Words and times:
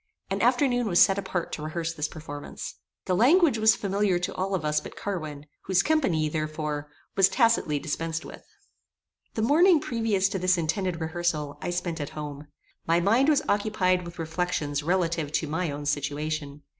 An 0.31 0.41
afternoon 0.41 0.87
was 0.87 0.99
set 0.99 1.19
apart 1.19 1.51
to 1.51 1.61
rehearse 1.61 1.93
this 1.93 2.07
performance. 2.07 2.73
The 3.05 3.13
language 3.15 3.59
was 3.59 3.75
familiar 3.75 4.17
to 4.17 4.33
all 4.33 4.55
of 4.55 4.65
us 4.65 4.79
but 4.81 4.95
Carwin, 4.95 5.45
whose 5.65 5.83
company, 5.83 6.27
therefore, 6.27 6.89
was 7.15 7.29
tacitly 7.29 7.77
dispensed 7.77 8.25
with. 8.25 8.43
The 9.35 9.43
morning 9.43 9.79
previous 9.79 10.27
to 10.29 10.39
this 10.39 10.57
intended 10.57 10.99
rehearsal, 10.99 11.59
I 11.61 11.69
spent 11.69 12.01
at 12.01 12.09
home. 12.17 12.47
My 12.87 12.99
mind 12.99 13.29
was 13.29 13.43
occupied 13.47 14.03
with 14.03 14.17
reflections 14.17 14.81
relative 14.81 15.31
to 15.33 15.47
my 15.47 15.69
own 15.69 15.85
situation. 15.85 16.63